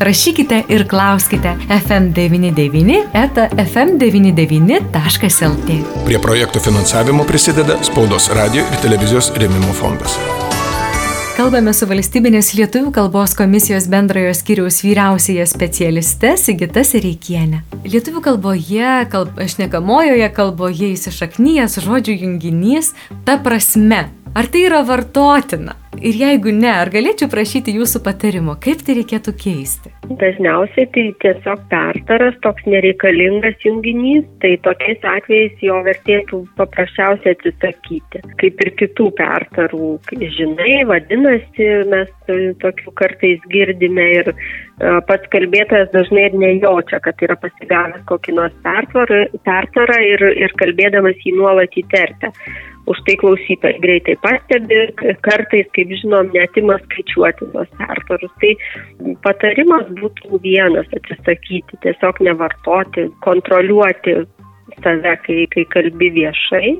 [0.00, 5.70] rašykite ir klauskite FM99 eta FM99.lt.
[6.06, 10.18] Prie projektų finansavimo prisideda Spaudos radio ir televizijos rėmimo fondas.
[11.38, 17.60] Kalbame su valstybinės lietuvių kalbos komisijos bendrojo skyriaus vyriausiaja specialiste Sigita Sereikienė.
[17.86, 22.90] Lietuvių kalboje, kalb, šnekamojoje kalboje įsišaknyjas žodžių junginys
[23.22, 24.08] ta prasme.
[24.38, 25.72] Ar tai yra vartotina?
[25.98, 29.90] Ir jeigu ne, ar galėčiau prašyti jūsų patarimo, kaip tai reikėtų keisti?
[30.20, 38.22] Dažniausiai tai tiesiog pertaras, toks nereikalingas junginys, tai tokiais atvejais jo vertėtų paprasčiausiai atsisakyti.
[38.38, 39.90] Kaip ir kitų pertarų,
[40.38, 42.14] žinai, vadinasi, mes
[42.62, 44.32] tokių kartais girdime ir
[45.10, 51.40] pats kalbėtojas dažnai ir nejaučia, kad yra pasigavęs kokį nors pertarą ir, ir kalbėdamas jį
[51.40, 52.30] nuolat įterpia.
[52.88, 54.78] Už tai klausytas greitai pastebi,
[55.26, 58.32] kartais, kaip žinom, netima skaičiuoti tos pertarus.
[58.40, 58.52] Tai
[59.26, 64.16] patarimas būtų vienas- atsisakyti, tiesiog nevartoti, kontroliuoti
[64.82, 66.72] save, kai, kai kalbi viešai,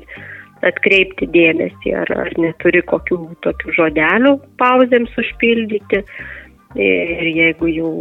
[0.65, 6.03] atkreipti dėmesį, ar, ar neturi kokių tokių žodelių pauzėms užpildyti.
[6.77, 7.91] Ir jeigu jau,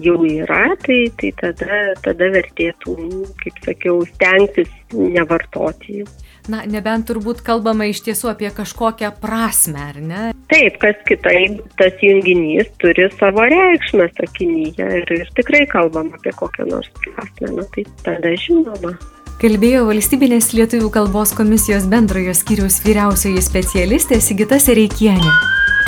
[0.00, 2.94] jau yra, tai, tai tada, tada vertėtų,
[3.42, 6.06] kaip sakiau, stengtis nevartoti jų.
[6.48, 10.22] Na, nebent turbūt kalbama iš tiesų apie kažkokią prasme, ar ne?
[10.52, 16.68] Taip, kas kitai, tas junginys turi savo reikšmę sakinyje ir, ir tikrai kalbam apie kokią
[16.68, 18.94] nors prasme, na tai tada žinoma.
[19.40, 25.36] Kalbėjo valstybinės lietuvių kalbos komisijos bendrojo skyriaus vyriausioji specialistė Sigita Sereikienė.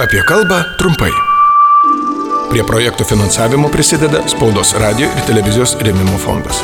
[0.03, 1.13] Apie kalbą trumpai.
[2.51, 6.63] Prie projektų finansavimo prisideda Spaudos radio ir televizijos rėmimo fondas.